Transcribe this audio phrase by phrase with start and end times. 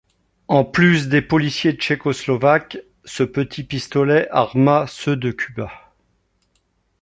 [0.47, 5.69] En plus des policiers tchécoslovaques, ce petit pistolet arma ceux de Cuba.